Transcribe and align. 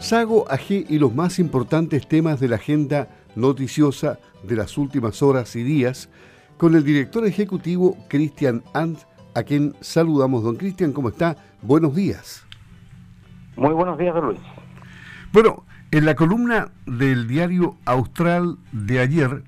Sago, 0.00 0.50
AG 0.50 0.86
y 0.88 0.98
los 0.98 1.12
más 1.12 1.38
importantes 1.40 2.06
temas 2.06 2.38
de 2.38 2.48
la 2.48 2.56
agenda 2.56 3.08
noticiosa 3.34 4.18
de 4.44 4.54
las 4.54 4.78
últimas 4.78 5.22
horas 5.22 5.56
y 5.56 5.64
días 5.64 6.08
con 6.56 6.76
el 6.76 6.84
director 6.84 7.26
ejecutivo 7.26 7.96
Cristian 8.08 8.62
Ant, 8.74 9.00
a 9.34 9.42
quien 9.42 9.74
saludamos. 9.80 10.44
Don 10.44 10.56
Cristian, 10.56 10.92
¿cómo 10.92 11.08
está? 11.08 11.36
Buenos 11.62 11.96
días. 11.96 12.46
Muy 13.56 13.74
buenos 13.74 13.98
días, 13.98 14.14
don 14.14 14.26
Luis. 14.26 14.40
Bueno, 15.32 15.64
en 15.90 16.06
la 16.06 16.14
columna 16.14 16.70
del 16.86 17.26
diario 17.26 17.76
Austral 17.84 18.56
de 18.70 19.00
ayer, 19.00 19.42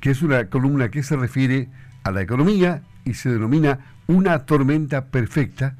que 0.00 0.10
es 0.10 0.22
una 0.22 0.48
columna 0.48 0.90
que 0.90 1.02
se 1.02 1.16
refiere 1.16 1.68
a 2.04 2.12
la 2.12 2.22
economía 2.22 2.82
y 3.04 3.14
se 3.14 3.30
denomina 3.30 3.80
Una 4.06 4.46
tormenta 4.46 5.06
perfecta, 5.06 5.74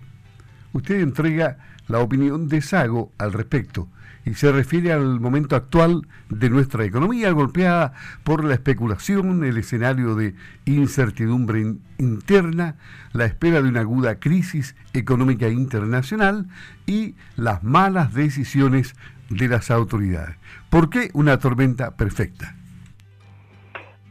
usted 0.72 1.00
entrega 1.00 1.58
la 1.88 2.00
opinión 2.00 2.48
de 2.48 2.60
Sago 2.60 3.12
al 3.18 3.32
respecto 3.32 3.88
y 4.26 4.34
se 4.34 4.50
refiere 4.50 4.92
al 4.92 5.20
momento 5.20 5.54
actual 5.54 6.02
de 6.28 6.50
nuestra 6.50 6.84
economía 6.84 7.30
golpeada 7.30 7.92
por 8.24 8.44
la 8.44 8.54
especulación, 8.54 9.44
el 9.44 9.56
escenario 9.56 10.16
de 10.16 10.34
incertidumbre 10.64 11.76
interna, 11.98 12.74
la 13.12 13.24
espera 13.24 13.62
de 13.62 13.68
una 13.68 13.80
aguda 13.80 14.18
crisis 14.18 14.74
económica 14.94 15.48
internacional 15.48 16.46
y 16.86 17.14
las 17.36 17.62
malas 17.62 18.14
decisiones 18.14 18.96
de 19.30 19.46
las 19.48 19.70
autoridades. 19.70 20.36
¿Por 20.70 20.90
qué 20.90 21.10
una 21.14 21.38
tormenta 21.38 21.96
perfecta? 21.96 22.56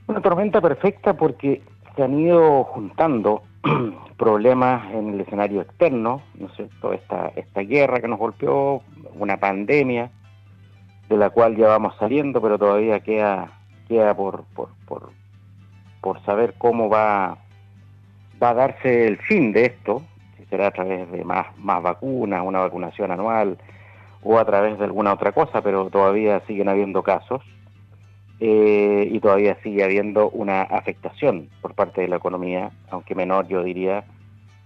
Una 0.07 0.21
tormenta 0.21 0.61
perfecta 0.61 1.13
porque 1.13 1.61
se 1.95 2.03
han 2.03 2.17
ido 2.17 2.63
juntando 2.63 3.43
problemas 4.17 4.91
en 4.93 5.13
el 5.13 5.21
escenario 5.21 5.61
externo, 5.61 6.21
¿no 6.35 6.47
es 6.47 6.53
cierto? 6.55 6.93
Esta, 6.93 7.31
esta 7.35 7.61
guerra 7.61 7.99
que 7.99 8.07
nos 8.07 8.19
golpeó, 8.19 8.81
una 9.15 9.37
pandemia 9.37 10.11
de 11.09 11.17
la 11.17 11.29
cual 11.29 11.55
ya 11.55 11.67
vamos 11.67 11.95
saliendo, 11.97 12.41
pero 12.41 12.57
todavía 12.57 12.99
queda, 12.99 13.51
queda 13.87 14.15
por, 14.15 14.43
por, 14.55 14.69
por, 14.87 15.11
por 16.01 16.23
saber 16.25 16.55
cómo 16.57 16.89
va, 16.89 17.37
va 18.41 18.49
a 18.49 18.53
darse 18.53 19.07
el 19.07 19.17
fin 19.17 19.53
de 19.53 19.65
esto, 19.65 20.01
si 20.37 20.45
será 20.45 20.67
a 20.67 20.71
través 20.71 21.11
de 21.11 21.23
más, 21.23 21.47
más 21.57 21.81
vacunas, 21.81 22.41
una 22.43 22.59
vacunación 22.59 23.11
anual 23.11 23.57
o 24.23 24.39
a 24.39 24.45
través 24.45 24.77
de 24.79 24.85
alguna 24.85 25.13
otra 25.13 25.31
cosa, 25.31 25.61
pero 25.61 25.89
todavía 25.89 26.41
siguen 26.47 26.67
habiendo 26.67 27.03
casos. 27.03 27.43
Eh, 28.41 29.07
y 29.11 29.19
todavía 29.21 29.57
sigue 29.63 29.83
habiendo 29.83 30.29
una 30.29 30.63
afectación 30.63 31.49
por 31.61 31.73
parte 31.73 32.01
de 32.01 32.09
la 32.09 32.17
economía, 32.17 32.71
aunque 32.89 33.15
menor 33.15 33.47
yo 33.47 33.63
diría, 33.63 34.03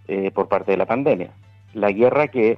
eh, 0.07 0.31
por 0.31 0.47
parte 0.47 0.71
de 0.71 0.77
la 0.77 0.87
pandemia. 0.87 1.29
La 1.73 1.91
guerra 1.91 2.29
que 2.29 2.57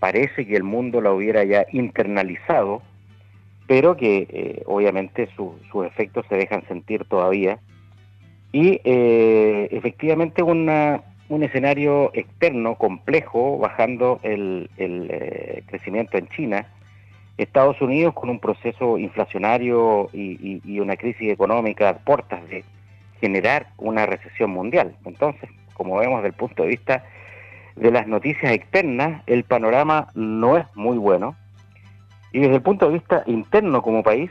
parece 0.00 0.46
que 0.46 0.56
el 0.56 0.64
mundo 0.64 1.00
la 1.00 1.12
hubiera 1.12 1.44
ya 1.44 1.66
internalizado, 1.72 2.82
pero 3.68 3.96
que 3.96 4.26
eh, 4.28 4.62
obviamente 4.66 5.28
sus 5.36 5.86
efectos 5.86 6.26
se 6.28 6.34
dejan 6.34 6.66
sentir 6.66 7.04
todavía. 7.04 7.60
Y 8.52 8.80
efectivamente 8.82 10.42
una, 10.42 11.02
un 11.28 11.44
escenario 11.44 12.10
externo 12.14 12.74
complejo, 12.74 13.58
bajando 13.58 14.18
el 14.24 14.68
crecimiento 15.68 16.18
en 16.18 16.26
China, 16.30 16.66
Estados 17.42 17.80
Unidos 17.80 18.14
con 18.14 18.28
un 18.28 18.38
proceso 18.38 18.98
inflacionario 18.98 20.08
y, 20.12 20.78
una 20.78 20.96
crisis 20.96 21.32
económica 21.32 21.88
a 21.88 21.98
puertas 21.98 22.46
de 22.48 22.64
generar 23.20 23.68
una 23.78 24.06
recesión 24.06 24.50
mundial. 24.50 24.96
Entonces, 25.04 25.48
como 25.74 25.98
vemos 25.98 26.18
desde 26.18 26.28
el 26.28 26.34
punto 26.34 26.62
de 26.62 26.68
vista 26.68 27.04
de 27.76 27.90
las 27.90 28.06
noticias 28.06 28.52
externas, 28.52 29.22
el 29.26 29.44
panorama 29.44 30.08
no 30.14 30.56
es 30.56 30.66
muy 30.74 30.98
bueno. 30.98 31.34
Y 32.32 32.40
desde 32.40 32.56
el 32.56 32.62
punto 32.62 32.86
de 32.86 32.94
vista 32.94 33.22
interno 33.26 33.82
como 33.82 34.02
país, 34.02 34.30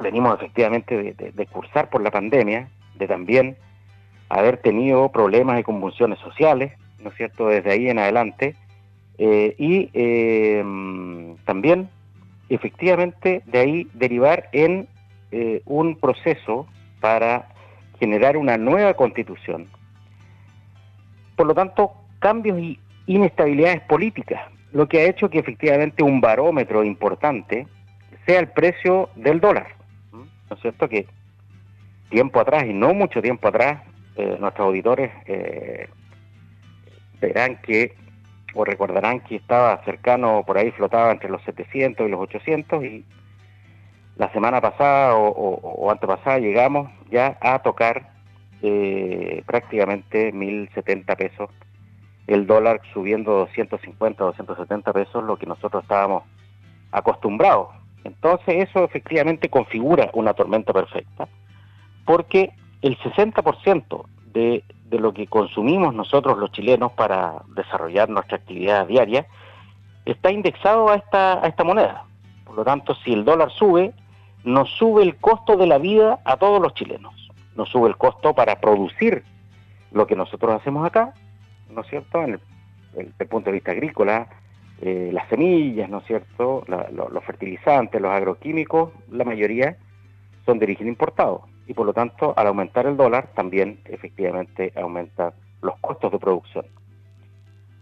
venimos 0.00 0.34
efectivamente 0.34 1.14
de, 1.14 1.46
cursar 1.46 1.88
por 1.88 2.02
la 2.02 2.10
pandemia, 2.10 2.68
de 2.96 3.06
también 3.06 3.56
haber 4.28 4.56
tenido 4.58 5.10
problemas 5.10 5.60
y 5.60 5.62
convulsiones 5.62 6.18
sociales, 6.18 6.72
¿no 7.00 7.10
es 7.10 7.16
cierto?, 7.16 7.48
desde 7.48 7.70
ahí 7.70 7.88
en 7.88 7.98
adelante, 7.98 8.56
eh, 9.18 9.54
y 9.58 9.90
eh, 9.92 10.64
también, 11.44 11.88
efectivamente, 12.48 13.42
de 13.46 13.58
ahí 13.58 13.88
derivar 13.94 14.48
en 14.52 14.88
eh, 15.30 15.62
un 15.64 15.96
proceso 15.96 16.66
para 17.00 17.48
generar 17.98 18.36
una 18.36 18.56
nueva 18.56 18.94
constitución. 18.94 19.68
Por 21.36 21.46
lo 21.46 21.54
tanto, 21.54 21.92
cambios 22.18 22.58
y 22.58 22.78
inestabilidades 23.06 23.80
políticas, 23.82 24.42
lo 24.72 24.88
que 24.88 25.00
ha 25.00 25.08
hecho 25.08 25.28
que 25.28 25.38
efectivamente 25.38 26.02
un 26.02 26.20
barómetro 26.20 26.82
importante 26.84 27.66
sea 28.26 28.40
el 28.40 28.48
precio 28.48 29.10
del 29.16 29.40
dólar. 29.40 29.68
¿No 30.12 30.56
es 30.56 30.62
cierto? 30.62 30.88
Que 30.88 31.06
tiempo 32.10 32.40
atrás, 32.40 32.64
y 32.66 32.72
no 32.72 32.94
mucho 32.94 33.20
tiempo 33.22 33.48
atrás, 33.48 33.82
nuestros 34.38 34.66
auditores 34.66 35.10
verán 37.20 37.56
que 37.62 37.94
o 38.54 38.64
recordarán 38.64 39.20
que 39.20 39.36
estaba 39.36 39.82
cercano, 39.84 40.44
por 40.46 40.58
ahí 40.58 40.70
flotaba 40.72 41.10
entre 41.10 41.30
los 41.30 41.42
700 41.42 42.06
y 42.06 42.10
los 42.10 42.20
800 42.20 42.84
y 42.84 43.04
la 44.16 44.30
semana 44.32 44.60
pasada 44.60 45.14
o, 45.16 45.90
antepasada 45.90 46.38
llegamos 46.38 46.90
ya 47.10 47.38
a 47.40 47.60
tocar 47.60 48.10
eh, 48.62 49.42
prácticamente 49.46 50.32
1070 50.32 51.16
pesos, 51.16 51.50
el 52.26 52.46
dólar 52.46 52.80
subiendo 52.92 53.32
250, 53.32 54.22
270 54.22 54.92
pesos, 54.92 55.24
lo 55.24 55.36
que 55.36 55.46
nosotros 55.46 55.82
estábamos 55.82 56.24
acostumbrados. 56.92 57.68
Entonces 58.04 58.68
eso 58.68 58.84
efectivamente 58.84 59.48
configura 59.48 60.10
una 60.12 60.34
tormenta 60.34 60.72
perfecta, 60.72 61.26
porque 62.04 62.52
el 62.82 62.98
60% 62.98 64.04
de 64.32 64.64
de 64.92 65.00
lo 65.00 65.14
que 65.14 65.26
consumimos 65.26 65.94
nosotros 65.94 66.36
los 66.38 66.52
chilenos 66.52 66.92
para 66.92 67.42
desarrollar 67.56 68.10
nuestra 68.10 68.36
actividad 68.36 68.86
diaria 68.86 69.26
está 70.04 70.30
indexado 70.30 70.90
a 70.90 70.96
esta, 70.96 71.42
a 71.42 71.48
esta 71.48 71.64
moneda. 71.64 72.04
Por 72.44 72.56
lo 72.56 72.64
tanto, 72.64 72.94
si 72.96 73.14
el 73.14 73.24
dólar 73.24 73.50
sube, 73.50 73.94
nos 74.44 74.68
sube 74.76 75.02
el 75.02 75.16
costo 75.16 75.56
de 75.56 75.66
la 75.66 75.78
vida 75.78 76.20
a 76.26 76.36
todos 76.36 76.60
los 76.60 76.74
chilenos. 76.74 77.14
Nos 77.56 77.70
sube 77.70 77.88
el 77.88 77.96
costo 77.96 78.34
para 78.34 78.60
producir 78.60 79.24
lo 79.92 80.06
que 80.06 80.14
nosotros 80.14 80.52
hacemos 80.60 80.86
acá, 80.86 81.14
¿no 81.70 81.80
es 81.80 81.86
cierto? 81.86 82.22
En 82.22 82.38
el, 82.94 83.28
punto 83.28 83.46
de 83.46 83.52
vista 83.52 83.70
agrícola, 83.70 84.28
eh, 84.82 85.08
las 85.10 85.26
semillas, 85.28 85.88
¿no 85.88 85.98
es 85.98 86.04
cierto? 86.04 86.64
los 86.68 87.24
fertilizantes, 87.24 87.98
los 87.98 88.10
agroquímicos, 88.10 88.90
la 89.10 89.24
mayoría 89.24 89.78
son 90.44 90.58
de 90.58 90.66
origen 90.66 90.88
importado 90.88 91.46
y 91.66 91.74
por 91.74 91.86
lo 91.86 91.92
tanto 91.92 92.34
al 92.36 92.46
aumentar 92.46 92.86
el 92.86 92.96
dólar 92.96 93.28
también 93.34 93.80
efectivamente 93.84 94.72
aumenta 94.76 95.32
los 95.60 95.78
costos 95.78 96.10
de 96.12 96.18
producción. 96.18 96.66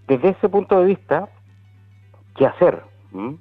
Desde 0.06 0.30
ese 0.30 0.48
punto 0.48 0.80
de 0.80 0.86
vista, 0.86 1.28
¿qué 2.36 2.46
hacer? 2.46 2.82
¿Mm? 3.12 3.34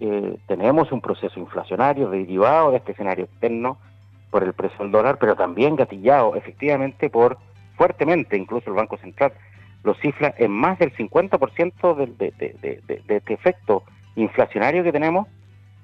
Eh, 0.00 0.36
tenemos 0.46 0.90
un 0.90 1.00
proceso 1.00 1.38
inflacionario 1.38 2.10
derivado 2.10 2.72
de 2.72 2.78
este 2.78 2.92
escenario 2.92 3.24
externo 3.24 3.78
por 4.30 4.42
el 4.42 4.52
precio 4.52 4.78
del 4.80 4.90
dólar, 4.90 5.18
pero 5.18 5.36
también 5.36 5.76
gatillado 5.76 6.34
efectivamente 6.34 7.08
por 7.08 7.38
fuertemente, 7.76 8.36
incluso 8.36 8.70
el 8.70 8.76
Banco 8.76 8.96
Central 8.98 9.32
lo 9.84 9.94
cifra 9.94 10.34
en 10.38 10.50
más 10.50 10.78
del 10.78 10.94
50% 10.94 11.94
de, 11.96 12.06
de, 12.06 12.80
de, 12.86 13.02
de, 13.06 13.16
este 13.16 13.34
efecto 13.34 13.82
inflacionario 14.14 14.84
que 14.84 14.92
tenemos, 14.92 15.26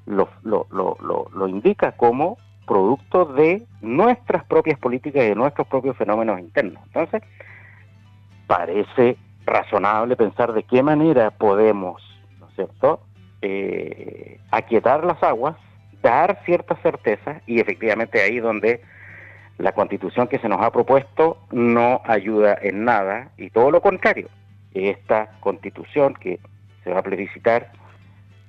lo, 0.07 0.29
lo, 0.43 0.67
lo, 0.71 0.97
lo 1.33 1.49
indica 1.49 1.93
como 1.93 2.39
producto 2.69 3.25
de 3.25 3.63
nuestras 3.81 4.45
propias 4.45 4.79
políticas 4.79 5.25
y 5.25 5.29
de 5.29 5.35
nuestros 5.35 5.67
propios 5.67 5.97
fenómenos 5.97 6.39
internos. 6.39 6.81
Entonces, 6.87 7.23
parece 8.47 9.17
razonable 9.47 10.15
pensar 10.15 10.53
de 10.53 10.63
qué 10.63 10.83
manera 10.83 11.31
podemos, 11.31 12.03
¿no 12.39 12.49
es 12.49 12.55
cierto?, 12.55 13.01
eh, 13.41 14.39
aquietar 14.51 15.05
las 15.05 15.23
aguas, 15.23 15.57
dar 16.03 16.43
ciertas 16.45 16.81
certezas 16.83 17.43
y 17.47 17.61
efectivamente 17.61 18.21
ahí 18.21 18.41
donde 18.41 18.83
la 19.59 19.73
constitución 19.73 20.29
que 20.29 20.39
se 20.39 20.49
nos 20.49 20.61
ha 20.61 20.71
propuesto 20.71 21.39
no 21.51 22.01
ayuda 22.05 22.57
en 22.61 22.85
nada 22.85 23.31
y 23.37 23.51
todo 23.51 23.71
lo 23.71 23.81
contrario, 23.81 24.29
esta 24.75 25.31
constitución 25.41 26.15
que 26.15 26.39
se 26.85 26.91
va 26.91 27.01
a 27.01 27.03
plebiscitar 27.03 27.73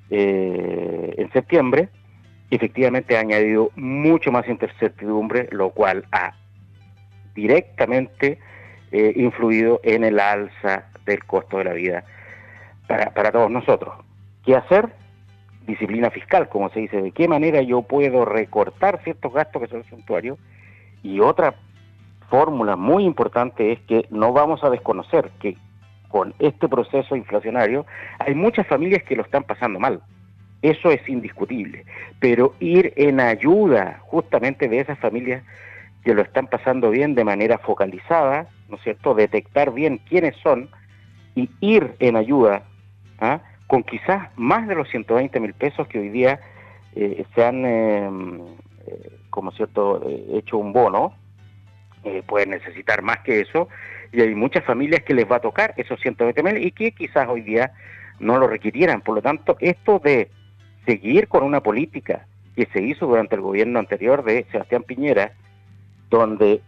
eh, 0.10 1.13
en 1.18 1.31
septiembre 1.31 1.89
efectivamente 2.51 3.18
ha 3.18 3.22
añadido 3.22 3.72
mucho 3.75 4.31
más 4.31 4.48
incertidumbre, 4.48 5.48
lo 5.51 5.69
cual 5.72 6.06
ha 6.12 6.34
directamente 7.36 8.40
eh, 8.92 9.13
influido 9.16 9.80
en 9.84 10.04
el 10.04 10.19
alza 10.19 10.86
del 11.06 11.24
costo 11.25 11.57
de 11.60 11.63
la 11.66 11.74
vida 11.74 12.04
para, 12.88 13.12
para 13.13 13.31
todos 13.31 13.51
nosotros. 13.51 13.94
¿Qué 14.44 14.56
hacer? 14.56 14.90
Disciplina 15.68 16.10
fiscal, 16.10 16.50
como 16.50 16.69
se 16.69 16.80
dice, 16.80 17.01
de 17.01 17.12
qué 17.12 17.28
manera 17.28 17.62
yo 17.62 17.84
puedo 17.84 18.25
recortar 18.25 19.04
ciertos 19.04 19.34
gastos 19.34 19.62
que 19.62 19.68
son 19.68 19.84
suntuarios. 19.84 20.40
Y 21.04 21.19
otra 21.19 21.54
fórmula 22.30 22.75
muy 22.75 23.06
importante 23.06 23.72
es 23.72 23.80
que 23.81 24.06
no 24.10 24.34
vamos 24.34 24.63
a 24.63 24.69
desconocer 24.69 25.30
que 25.40 25.56
con 26.10 26.34
este 26.40 26.68
proceso 26.68 27.16
inflacionario, 27.16 27.86
hay 28.18 28.36
muchas 28.36 28.68
familias 28.68 29.04
que 29.04 29.16
lo 29.16 29.24
están 29.24 29.44
pasando 29.44 29.80
mal. 29.80 30.02
Eso 30.61 30.91
es 30.91 31.07
indiscutible. 31.07 31.85
Pero 32.19 32.56
ir 32.59 32.94
en 32.95 33.19
ayuda 33.19 34.00
justamente 34.01 34.67
de 34.67 34.79
esas 34.79 35.00
familias 35.00 35.44
que 36.03 36.13
lo 36.13 36.21
están 36.21 36.47
pasando 36.47 36.89
bien 36.89 37.15
de 37.15 37.23
manera 37.23 37.57
focalizada, 37.57 38.47
¿no 38.69 38.77
es 38.77 38.83
cierto? 38.83 39.13
Detectar 39.13 39.73
bien 39.73 40.00
quiénes 40.09 40.35
son 40.38 40.69
y 41.35 41.50
ir 41.61 41.95
en 42.00 42.15
ayuda 42.15 42.63
¿ah? 43.19 43.41
con 43.67 43.83
quizás 43.83 44.29
más 44.35 44.67
de 44.67 44.75
los 44.75 44.89
120 44.89 45.39
mil 45.39 45.53
pesos 45.53 45.88
que 45.88 46.00
hoy 46.00 46.09
día 46.09 46.39
eh, 46.95 47.23
se 47.35 47.44
han, 47.44 47.65
em, 47.65 48.41
eh, 48.88 49.11
como 49.29 49.51
cierto, 49.51 50.01
eh, 50.09 50.38
hecho 50.38 50.57
un 50.57 50.73
bono, 50.73 51.13
pueden 52.27 52.51
necesitar 52.51 53.01
más 53.01 53.19
que 53.19 53.41
eso, 53.41 53.67
y 54.13 54.21
hay 54.21 54.33
muchas 54.33 54.63
familias 54.63 55.03
que 55.03 55.13
les 55.13 55.29
va 55.29 55.35
a 55.35 55.41
tocar 55.41 55.73
esos 55.75 56.00
120 56.00 56.44
mil 56.44 56.65
y 56.65 56.71
que 56.71 56.94
quizás 56.94 57.27
hoy 57.27 57.41
día 57.41 57.73
no 58.19 58.38
lo 58.38 58.47
requirieran. 58.47 59.01
Por 59.01 59.15
lo 59.15 59.21
tanto, 59.21 59.57
esto 59.59 60.00
de 60.00 60.29
seguir 60.89 61.27
con 61.27 61.44
una 61.44 61.62
política 61.62 62.25
que 62.56 62.65
se 62.74 62.81
hizo 62.81 63.06
durante 63.06 63.36
el 63.36 63.41
gobierno 63.41 63.77
anterior 63.77 64.24
de 64.24 64.47
Sebastián 64.51 64.81
Piñera, 64.81 65.33
donde 66.09 66.62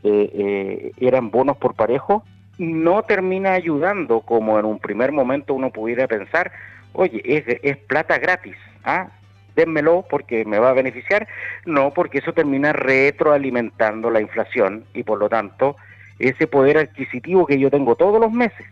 eran 1.00 1.32
bonos 1.32 1.58
por 1.58 1.74
parejo, 1.74 2.24
no 2.60 3.02
termina 3.02 3.54
ayudando 3.54 4.22
como 4.22 4.60
en 4.60 4.66
un 4.66 4.78
primer 4.78 5.12
momento 5.12 5.56
uno 5.56 5.72
pudiera 5.72 6.08
pensar, 6.08 6.52
oye, 6.94 7.20
es, 7.26 7.46
es 7.64 7.78
plata 7.78 8.20
gratis, 8.20 8.56
¿ah? 8.84 9.08
dénmelo 9.56 10.06
porque 10.08 10.46
me 10.46 10.60
va 10.60 10.70
a 10.70 10.74
beneficiar, 10.74 11.28
no, 11.66 11.90
porque 11.90 12.20
eso 12.20 12.32
termina 12.32 12.74
retroalimentando 12.74 14.12
la 14.12 14.22
inflación 14.22 14.86
y 14.94 15.02
por 15.02 15.18
lo 15.18 15.30
tanto 15.30 15.78
ese 16.20 16.46
poder 16.46 16.78
adquisitivo 16.78 17.48
que 17.48 17.58
yo 17.58 17.72
tengo 17.72 17.96
todos 17.96 18.22
los 18.22 18.32
meses 18.32 18.68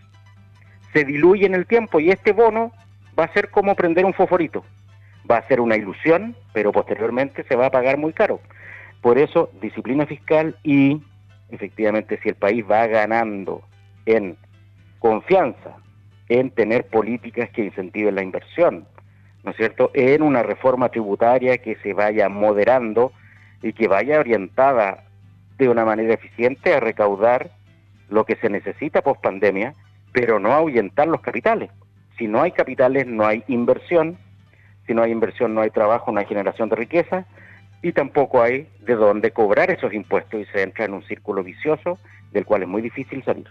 se 0.93 1.03
diluye 1.05 1.47
en 1.47 1.55
el 1.55 1.65
tiempo 1.65 1.99
y 1.99 2.11
este 2.11 2.33
bono 2.33 2.71
va 3.17 3.23
a 3.23 3.33
ser 3.33 3.49
como 3.49 3.73
prender 3.73 4.05
un 4.05 4.13
fosforito. 4.13 4.63
Va 5.29 5.37
a 5.37 5.47
ser 5.47 5.61
una 5.61 5.75
ilusión, 5.75 6.35
pero 6.53 6.71
posteriormente 6.71 7.43
se 7.43 7.55
va 7.55 7.67
a 7.67 7.71
pagar 7.71 7.97
muy 7.97 8.13
caro. 8.13 8.39
Por 9.01 9.17
eso, 9.17 9.49
disciplina 9.61 10.05
fiscal 10.05 10.55
y 10.63 11.01
efectivamente 11.49 12.19
si 12.21 12.29
el 12.29 12.35
país 12.35 12.63
va 12.69 12.87
ganando 12.87 13.61
en 14.05 14.37
confianza, 14.99 15.75
en 16.27 16.51
tener 16.51 16.87
políticas 16.87 17.49
que 17.49 17.65
incentiven 17.65 18.15
la 18.15 18.23
inversión, 18.23 18.85
¿no 19.43 19.51
es 19.51 19.57
cierto?, 19.57 19.91
en 19.93 20.21
una 20.21 20.43
reforma 20.43 20.89
tributaria 20.89 21.57
que 21.57 21.75
se 21.77 21.93
vaya 21.93 22.29
moderando 22.29 23.11
y 23.61 23.73
que 23.73 23.87
vaya 23.87 24.19
orientada 24.19 25.05
de 25.57 25.69
una 25.69 25.85
manera 25.85 26.13
eficiente 26.13 26.73
a 26.73 26.79
recaudar 26.79 27.51
lo 28.09 28.25
que 28.25 28.35
se 28.37 28.49
necesita 28.49 29.01
post 29.01 29.21
pandemia, 29.21 29.75
pero 30.11 30.39
no 30.39 30.53
ahuyentar 30.53 31.07
los 31.07 31.21
capitales. 31.21 31.69
Si 32.17 32.27
no 32.27 32.41
hay 32.41 32.51
capitales, 32.51 33.07
no 33.07 33.25
hay 33.25 33.43
inversión. 33.47 34.17
Si 34.89 34.95
no 34.95 35.03
hay 35.03 35.11
inversión, 35.11 35.53
no 35.53 35.61
hay 35.61 35.69
trabajo, 35.69 36.11
no 36.11 36.19
hay 36.19 36.25
generación 36.25 36.67
de 36.67 36.75
riqueza. 36.75 37.27
Y 37.83 37.91
tampoco 37.91 38.41
hay 38.41 38.67
de 38.83 38.95
dónde 38.95 39.29
cobrar 39.29 39.69
esos 39.69 39.93
impuestos 39.93 40.41
y 40.41 40.45
se 40.45 40.63
entra 40.63 40.85
en 40.85 40.95
un 40.95 41.03
círculo 41.03 41.43
vicioso 41.43 41.99
del 42.31 42.43
cual 42.43 42.63
es 42.63 42.67
muy 42.67 42.81
difícil 42.81 43.23
salir. 43.23 43.45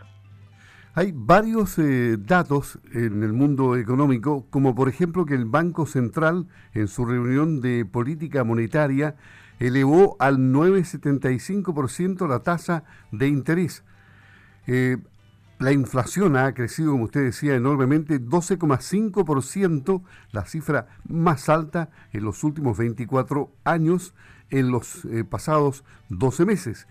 Hay 0.95 1.13
varios 1.15 1.79
eh, 1.79 2.17
datos 2.19 2.81
en 2.93 3.23
el 3.23 3.33
mundo 3.33 3.77
económico, 3.77 4.47
como 4.51 4.75
por 4.75 4.89
ejemplo 4.89 5.27
que 5.27 5.35
el 5.35 5.45
Banco 5.45 5.87
Central 5.87 6.49
en 6.75 6.89
su 6.89 7.05
reunión 7.05 7.61
de 7.61 7.85
política 7.85 8.43
monetaria 8.43 9.15
elevó 9.61 10.17
al 10.19 10.39
9,75% 10.39 12.29
la 12.29 12.41
tasa 12.41 12.83
de 13.13 13.29
interés. 13.29 13.85
Eh, 14.67 14.97
la 15.59 15.73
inflación 15.73 16.37
ha 16.37 16.53
crecido, 16.55 16.93
como 16.93 17.05
usted 17.05 17.25
decía, 17.25 17.57
enormemente, 17.57 18.21
12,5%, 18.21 20.03
la 20.31 20.45
cifra 20.45 20.87
más 21.09 21.49
alta 21.49 21.91
en 22.13 22.25
los 22.25 22.45
últimos 22.45 22.79
24 22.79 23.51
años, 23.65 24.15
en 24.51 24.71
los 24.71 25.05
eh, 25.07 25.25
pasados 25.25 25.85
12 26.11 26.45
meses. 26.45 26.87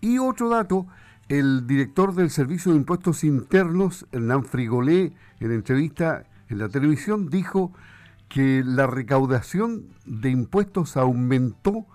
Y 0.00 0.18
otro 0.18 0.48
dato 0.48 0.86
el 1.30 1.66
director 1.68 2.14
del 2.14 2.28
Servicio 2.28 2.72
de 2.72 2.78
Impuestos 2.78 3.22
Internos, 3.22 4.04
Hernán 4.10 4.44
Frigolé, 4.44 5.12
en 5.38 5.52
entrevista 5.52 6.24
en 6.48 6.58
la 6.58 6.68
televisión, 6.68 7.30
dijo 7.30 7.72
que 8.28 8.62
la 8.64 8.88
recaudación 8.88 9.86
de 10.06 10.30
impuestos 10.30 10.96
aumentó 10.96 11.86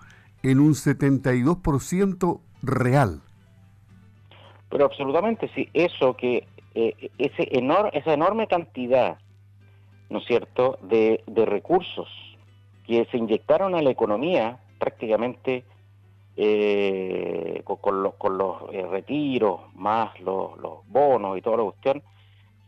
en 0.42 0.58
un 0.58 0.72
72% 0.72 2.40
real. 2.62 3.22
Pero 4.68 4.84
absolutamente, 4.86 5.48
sí, 5.54 5.68
eso 5.72 6.14
que 6.16 6.46
eh, 6.74 7.10
ese 7.18 7.48
esa 7.92 8.12
enorme 8.12 8.46
cantidad, 8.46 9.18
¿no 10.10 10.18
es 10.18 10.26
cierto?, 10.26 10.78
de, 10.82 11.22
de 11.26 11.46
recursos 11.46 12.08
que 12.86 13.04
se 13.06 13.16
inyectaron 13.16 13.74
a 13.74 13.82
la 13.82 13.90
economía 13.90 14.58
prácticamente 14.78 15.64
eh, 16.36 17.62
con, 17.64 18.02
los 18.02 18.14
eh, 18.72 18.86
retiros, 18.90 19.60
más 19.74 20.18
los, 20.20 20.52
bonos 20.86 21.38
y 21.38 21.42
toda 21.42 21.56
la 21.56 21.62
cuestión, 21.64 22.02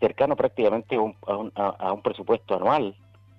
cercano 0.01 0.37
prácticamente 0.37 0.97
a 0.97 1.01
un, 1.01 1.15
a, 1.55 1.93
un, 1.93 2.01
presupuesto 2.01 2.55
anual 2.57 2.97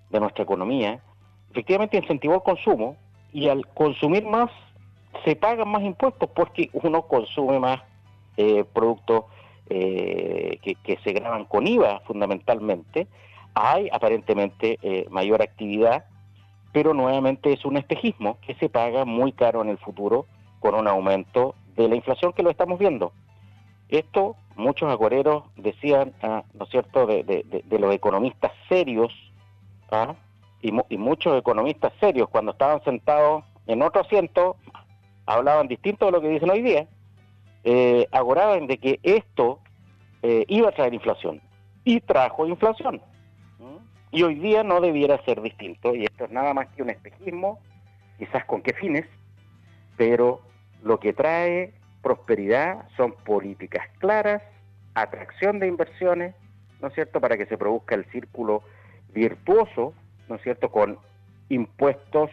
de 0.10 0.20
nuestra 0.20 0.44
economía, 0.44 1.02
efectivamente 1.50 1.98
incentivó 1.98 2.36
el 2.36 2.44
consumo 2.44 2.96
y 3.34 3.50
al 3.50 3.66
consumir 3.68 4.24
más 4.26 4.52
se 5.26 5.36
pagan 5.36 5.70
más 5.70 5.82
impuestos 5.82 6.30
porque 6.36 6.70
uno 6.74 7.02
consume 7.04 7.60
más 7.60 7.82
eh, 8.40 8.66
productos 8.74 9.26
eh, 9.70 10.60
que, 10.64 10.98
se 11.04 11.14
graban 11.14 11.46
con 11.46 11.68
IVA 11.68 12.00
fundamentalmente, 12.08 13.08
hay 13.54 13.90
aparentemente 13.92 14.80
mayor 15.10 15.42
actividad 15.42 16.06
pero 16.72 16.94
nuevamente 16.94 17.52
es 17.52 17.66
un 17.66 17.78
espejismo 17.78 18.38
que 18.46 18.56
se 18.56 18.70
paga 18.70 19.06
muy 19.06 19.32
caro 19.32 19.62
en 19.62 19.70
el 19.70 19.78
futuro 19.78 20.26
con 20.60 20.76
un 20.76 20.88
aumento 20.88 21.56
de 21.76 21.88
la 21.88 21.96
inflación 21.96 22.34
que 22.34 22.44
lo 22.44 22.50
estamos 22.50 22.80
viendo. 22.80 23.12
Esto 23.90 24.36
muchos 24.56 24.90
agoreros 24.90 25.44
decían, 25.56 26.14
ah, 26.22 26.44
¿no 26.54 26.66
es 26.66 26.70
cierto?, 26.70 27.08
de, 27.08 27.64
los 27.70 27.94
economistas 27.94 28.52
serios, 28.68 29.12
¿ah? 29.90 30.16
y, 30.62 30.72
muchos 30.98 31.38
economistas 31.40 31.94
serios 32.00 32.30
cuando 32.30 32.52
estaban 32.52 32.84
sentados 32.84 33.44
en 33.68 33.82
otro 33.82 34.02
asiento, 34.02 34.58
hablaban 35.26 35.68
distinto 35.68 36.06
de 36.06 36.12
lo 36.12 36.22
que 36.22 36.30
dicen 36.30 36.50
hoy 36.50 36.62
día, 36.62 36.88
eh, 37.64 38.08
agoraban 38.12 38.68
de 38.68 38.78
que 38.78 39.00
esto 39.04 39.60
eh, 40.22 40.46
iba 40.48 40.70
a 40.70 40.72
traer 40.72 40.94
inflación, 40.94 41.42
y 41.84 42.02
trajo 42.02 42.46
inflación. 42.46 43.02
Y 44.12 44.24
hoy 44.24 44.36
día 44.36 44.64
no 44.64 44.82
debiera 44.82 45.24
ser 45.24 45.42
distinto, 45.42 45.94
y 45.94 46.06
esto 46.06 46.26
es 46.26 46.32
nada 46.32 46.54
más 46.54 46.68
que 46.70 46.82
un 46.82 46.90
espejismo, 46.90 47.60
quizás 48.18 48.44
con 48.46 48.62
qué 48.62 48.74
fines, 48.74 49.06
pero 49.98 50.42
lo 50.82 51.00
que 51.00 51.14
trae 51.14 51.74
prosperidad 52.02 52.88
son 52.98 53.12
políticas 53.24 53.88
claras, 54.00 54.42
atracción 54.96 55.60
de 55.60 55.68
inversiones, 55.68 56.36
¿no 56.82 56.88
es 56.88 56.94
cierto?, 56.94 57.22
para 57.22 57.38
que 57.38 57.46
se 57.46 57.58
produzca 57.58 57.96
el 57.96 58.06
círculo 58.06 58.64
virtuoso, 59.14 59.94
¿no 60.28 60.36
es 60.36 60.42
cierto?, 60.42 60.72
con 60.72 60.98
impuestos 61.50 62.32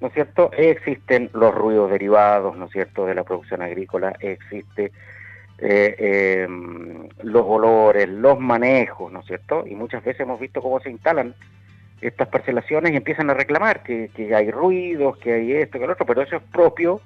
¿no 0.00 0.08
es 0.08 0.14
cierto? 0.14 0.50
Existen 0.52 1.30
los 1.32 1.54
ruidos 1.54 1.90
derivados, 1.90 2.56
¿no 2.56 2.66
es 2.66 2.72
cierto?, 2.72 3.06
de 3.06 3.14
la 3.14 3.24
producción 3.24 3.62
agrícola, 3.62 4.14
existe 4.20 4.92
eh, 5.58 6.42
em, 6.44 7.08
los 7.22 7.44
olores, 7.46 8.08
los 8.08 8.38
manejos, 8.38 9.10
¿no 9.10 9.20
es 9.20 9.26
cierto? 9.26 9.64
Y 9.66 9.74
muchas 9.74 10.04
veces 10.04 10.20
hemos 10.20 10.38
visto 10.38 10.60
cómo 10.60 10.80
se 10.80 10.90
instalan 10.90 11.34
estas 12.00 12.28
parcelaciones 12.28 12.92
y 12.92 12.96
empiezan 12.96 13.30
a 13.30 13.34
reclamar 13.34 13.82
que, 13.82 14.10
hay 14.34 14.50
ruidos, 14.50 15.16
que 15.18 15.32
hay 15.32 15.52
esto, 15.52 15.78
que 15.78 15.86
lo 15.86 15.94
otro, 15.94 16.04
pero 16.04 16.22
eso 16.22 16.36
es 16.36 16.42
propio 16.52 17.00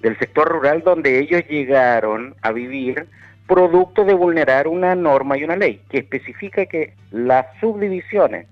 del 0.00 0.18
sector 0.18 0.48
rural 0.48 0.82
donde 0.82 1.18
ellos 1.18 1.42
llegaron 1.48 2.34
a 2.40 2.50
vivir 2.50 3.06
producto 3.46 4.04
de 4.04 4.14
vulnerar 4.14 4.68
una 4.68 4.94
norma 4.94 5.36
y 5.36 5.44
una 5.44 5.56
ley 5.56 5.82
que 5.90 5.98
especifica 5.98 6.64
que 6.64 6.94
las 7.10 7.46
subdivisiones 7.60 8.46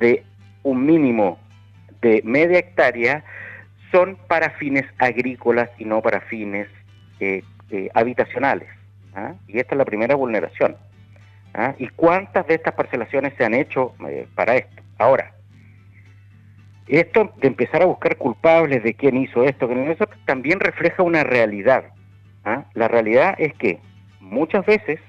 de 0.00 0.24
un 0.62 0.86
mínimo 0.86 1.38
de 2.02 2.22
media 2.24 2.58
hectárea 2.58 3.24
son 3.90 4.16
para 4.28 4.50
fines 4.50 4.84
agrícolas 4.98 5.70
y 5.78 5.84
no 5.84 6.02
para 6.02 6.20
fines 6.22 6.68
eh, 7.20 7.42
eh, 7.70 7.88
habitacionales. 7.94 8.68
¿ah? 9.14 9.34
Y 9.46 9.58
esta 9.58 9.74
es 9.74 9.78
la 9.78 9.84
primera 9.84 10.14
vulneración. 10.14 10.76
¿ah? 11.54 11.74
¿Y 11.78 11.88
cuántas 11.88 12.46
de 12.46 12.54
estas 12.54 12.74
parcelaciones 12.74 13.34
se 13.36 13.44
han 13.44 13.54
hecho 13.54 13.94
eh, 14.08 14.26
para 14.34 14.56
esto? 14.56 14.82
Ahora, 14.98 15.32
esto 16.86 17.32
de 17.36 17.48
empezar 17.48 17.82
a 17.82 17.86
buscar 17.86 18.16
culpables 18.16 18.82
de 18.82 18.94
quién 18.94 19.16
hizo 19.16 19.44
esto, 19.44 19.70
eso 19.70 20.08
también 20.24 20.60
refleja 20.60 21.02
una 21.02 21.24
realidad. 21.24 21.84
¿ah? 22.44 22.64
La 22.74 22.88
realidad 22.88 23.34
es 23.38 23.54
que 23.54 23.78
muchas 24.20 24.64
veces, 24.66 25.00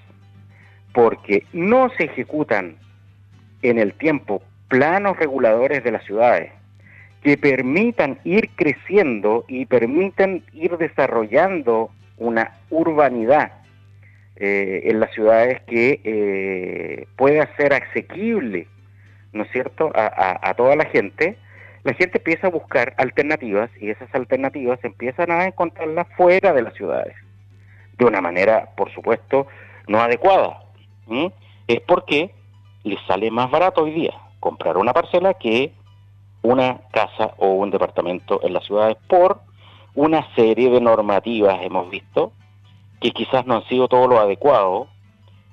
porque 0.94 1.46
no 1.54 1.90
se 1.98 2.06
ejecutan 2.06 2.78
en 3.62 3.78
el 3.78 3.94
tiempo 3.94 4.42
planos 4.70 5.18
reguladores 5.18 5.84
de 5.84 5.92
las 5.92 6.04
ciudades 6.06 6.52
que 7.24 7.38
permitan 7.38 8.20
ir 8.24 8.50
creciendo 8.56 9.46
y 9.48 9.66
permitan 9.66 10.44
ir 10.54 10.78
desarrollando 10.78 11.90
una 12.18 12.54
urbanidad 12.70 13.54
eh, 14.36 14.84
en 14.86 15.00
las 15.00 15.12
ciudades 15.14 15.62
que 15.64 16.00
eh, 16.04 17.08
pueda 17.18 17.50
ser 17.58 17.74
asequible 17.74 18.68
¿no 19.34 19.44
es 19.44 19.52
cierto?, 19.52 19.92
a, 19.94 20.54
toda 20.56 20.76
la 20.76 20.86
gente, 20.86 21.38
la 21.84 21.94
gente 21.94 22.18
empieza 22.18 22.48
a 22.48 22.52
buscar 22.52 22.94
alternativas 22.98 23.70
y 23.80 23.90
esas 23.90 24.14
alternativas 24.14 24.80
empiezan 24.84 25.32
a 25.32 25.46
encontrarlas 25.46 26.08
fuera 26.18 26.54
de 26.54 26.64
las 26.64 26.74
ciudades, 26.74 27.16
de 27.98 28.06
una 28.06 28.22
manera, 28.22 28.70
por 28.76 28.92
supuesto, 28.94 29.48
no 29.88 30.00
adecuada. 30.02 30.64
Es 31.68 31.80
porque 31.82 32.32
les 32.84 33.00
sale 33.08 33.32
más 33.32 33.50
barato 33.52 33.84
hoy 33.84 33.92
día 33.92 34.14
comprar 34.40 34.78
una 34.78 34.94
parcela 34.94 35.34
que 35.34 35.74
una 36.42 36.82
casa 36.92 37.34
o 37.38 37.54
un 37.54 37.72
departamento 37.72 38.40
en 38.44 38.54
las 38.54 38.66
ciudades 38.66 38.98
por 39.08 39.42
una 39.96 40.34
serie 40.36 40.70
de 40.70 40.82
normativas, 40.82 41.60
hemos 41.62 41.90
visto, 41.90 42.32
que 43.02 43.12
quizás 43.12 43.46
no 43.46 43.56
han 43.56 43.68
sido 43.68 43.88
todo 43.88 44.08
lo 44.08 44.20
adecuado 44.20 44.88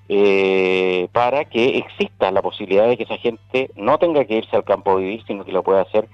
eh, 0.09 1.09
para 1.13 1.45
que 1.47 1.79
exista 1.79 2.31
la 2.31 2.43
posibilidad 2.43 2.87
de 2.87 2.97
que 2.97 3.05
esa 3.05 3.19
gente 3.19 3.71
no 3.75 3.99
tenga 3.99 4.25
que 4.25 4.39
irse 4.39 4.55
al 4.55 4.65
campo 4.65 4.93
a 4.93 4.97
vivir, 4.97 5.25
sino 5.27 5.45
que 5.45 5.53
lo 5.53 5.63
pueda 5.63 5.83
hacer 5.83 6.09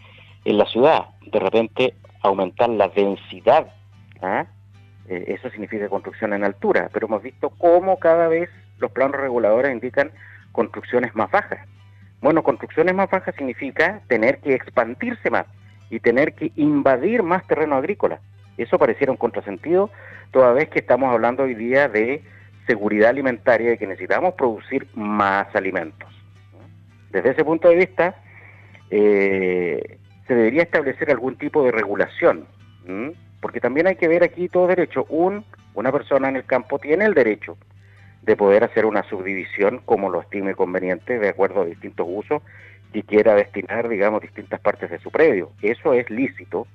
en 0.44 0.58
la 0.58 0.66
ciudad. 0.66 1.08
De 1.26 1.38
repente 1.38 1.94
aumentar 2.22 2.70
la 2.70 2.88
densidad. 2.88 3.66
¿ah? 4.22 4.46
Eh, 5.08 5.24
eso 5.28 5.50
significa 5.50 5.88
construcción 5.88 6.32
en 6.32 6.44
altura, 6.44 6.88
pero 6.92 7.06
hemos 7.06 7.22
visto 7.22 7.50
cómo 7.50 7.98
cada 7.98 8.28
vez 8.28 8.48
los 8.78 8.90
planos 8.92 9.20
reguladores 9.20 9.72
indican 9.72 10.10
construcciones 10.52 11.14
más 11.14 11.30
bajas. 11.30 11.66
Bueno, 12.22 12.44
construcciones 12.44 12.94
más 12.94 13.10
bajas 13.10 13.34
significa 13.34 14.00
tener 14.06 14.38
que 14.38 14.54
expandirse 14.54 15.28
más 15.28 15.44
y 15.90 15.98
tener 15.98 16.34
que 16.34 16.52
invadir 16.54 17.24
más 17.24 17.44
terreno 17.48 17.74
agrícola. 17.74 18.20
Eso 18.56 18.78
pareciera 18.78 19.10
un 19.10 19.18
contrasentido, 19.18 19.90
toda 20.30 20.52
vez 20.52 20.68
que 20.68 20.78
estamos 20.78 21.12
hablando 21.12 21.42
hoy 21.42 21.56
día 21.56 21.88
de 21.88 22.22
seguridad 22.68 23.10
alimentaria 23.10 23.70
de 23.70 23.78
que 23.78 23.88
necesitamos 23.88 24.34
producir 24.34 24.86
más 24.94 25.52
alimentos. 25.56 26.08
Desde 27.10 27.30
ese 27.30 27.44
punto 27.44 27.68
de 27.68 27.74
vista, 27.74 28.14
eh, 28.90 29.98
se 30.28 30.34
debería 30.34 30.62
establecer 30.62 31.10
algún 31.10 31.36
tipo 31.36 31.64
de 31.64 31.72
regulación, 31.72 32.46
porque 33.40 33.60
también 33.60 33.88
hay 33.88 33.96
que 33.96 34.06
ver 34.06 34.22
aquí 34.22 34.48
todo 34.48 34.68
derecho. 34.68 35.06
Un, 35.08 35.44
una 35.74 35.90
persona 35.90 36.28
en 36.28 36.36
el 36.36 36.44
campo 36.44 36.78
tiene 36.78 37.04
el 37.04 37.14
derecho 37.14 37.56
de 38.22 38.36
poder 38.36 38.64
hacer 38.64 38.86
una 38.86 39.02
subdivisión 39.08 39.80
como 39.84 40.08
lo 40.08 40.20
estime 40.20 40.54
conveniente 40.54 41.18
de 41.18 41.28
acuerdo 41.28 41.62
a 41.62 41.66
distintos 41.66 42.06
usos 42.08 42.42
y 42.92 43.02
quiera 43.02 43.34
destinar, 43.34 43.88
digamos, 43.88 44.22
distintas 44.22 44.60
partes 44.60 44.90
de 44.90 44.98
su 44.98 45.10
predio. 45.10 45.50
Eso 45.60 45.92
es 45.94 46.08
lícito. 46.10 46.66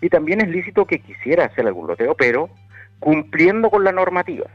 Y 0.00 0.08
también 0.08 0.40
es 0.40 0.48
lícito 0.48 0.86
que 0.86 1.00
quisiera 1.00 1.46
hacer 1.46 1.66
algún 1.66 1.86
loteo, 1.86 2.14
pero 2.14 2.50
cumpliendo 2.98 3.70
con 3.70 3.84
la 3.84 3.92
normativa. 3.92 4.46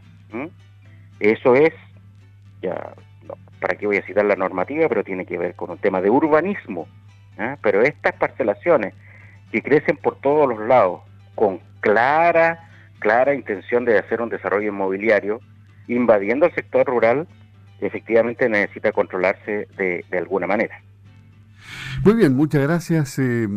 Eso 1.20 1.56
es, 1.56 1.74
ya, 2.62 2.94
para 3.60 3.75
qué 3.75 3.88
voy 3.88 3.98
a 3.98 4.06
citar 4.06 4.25
la 4.25 4.36
normativa, 4.36 4.88
pero 4.88 5.04
tiene 5.04 5.25
que 5.25 5.38
ver 5.38 5.56
con 5.56 5.72
un 5.72 5.77
tema 5.80 6.01
de 6.01 6.10
urbanismo. 6.10 6.88
¿ah? 7.38 7.58
Pero 7.62 7.82
estas 7.82 8.13
parcelaciones 8.13 8.94
que 9.51 9.62
crecen 9.62 9.98
por 9.98 10.20
todos 10.20 10.48
los 10.48 10.60
lados 10.68 11.01
con 11.36 11.60
clara, 11.80 12.70
clara 13.00 13.34
intención 13.34 13.86
de 13.86 13.98
hacer 13.98 14.22
un 14.22 14.30
desarrollo 14.30 14.70
inmobiliario, 14.70 15.42
invadiendo 15.88 16.46
el 16.46 16.53
sector 16.53 16.86
rural, 16.86 17.27
efectivamente 17.79 18.50
necesita 18.50 18.91
controlarse 18.91 19.67
de, 19.77 20.03
alguna 20.17 20.48
manera. 20.48 20.82
Muy 22.03 22.13
bien, 22.13 22.36
muchas 22.36 22.62
gracias, 22.62 23.20
eh, 23.20 23.48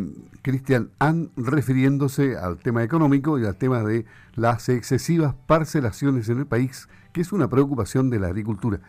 Cristian 0.42 0.90
Han, 0.98 1.30
refiriéndose 1.36 2.36
al 2.36 2.58
tema 2.58 2.82
económico 2.82 3.38
y 3.38 3.44
al 3.44 3.56
tema 3.56 3.82
de 3.82 4.04
las 4.34 4.68
excesivas 4.68 5.34
parcelaciones 5.46 6.28
en 6.28 6.38
el 6.38 6.46
país 6.46 6.88
que 7.12 7.20
es 7.20 7.32
una 7.32 7.48
preocupación 7.48 8.10
de 8.10 8.18
la 8.18 8.28
agricultura. 8.28 8.80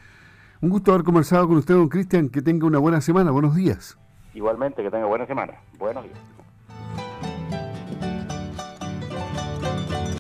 Un 0.61 0.69
gusto 0.69 0.93
haber 0.93 1.03
conversado 1.03 1.47
con 1.47 1.57
usted, 1.57 1.73
don 1.73 1.89
Cristian. 1.89 2.29
Que 2.29 2.41
tenga 2.41 2.67
una 2.67 2.77
buena 2.77 3.01
semana. 3.01 3.31
Buenos 3.31 3.55
días. 3.55 3.97
Igualmente, 4.33 4.83
que 4.83 4.91
tenga 4.91 5.05
buena 5.05 5.25
semana. 5.25 5.53
Buenos 5.79 6.03
días. 6.03 6.17